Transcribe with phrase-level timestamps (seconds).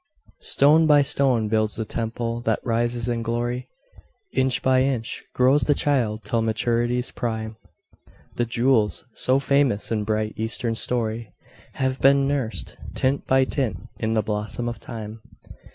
[0.39, 3.69] Stone by stone builds the temple that rises in glory,
[4.33, 7.55] Inch by inch grows the child till maturity's prime;
[8.35, 11.31] The jewels so famous in bright, Eastern story
[11.73, 15.21] Have been nursed, tint by tint, in the blossom of Time.